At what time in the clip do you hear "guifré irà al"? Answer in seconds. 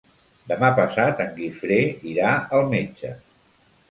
1.35-2.65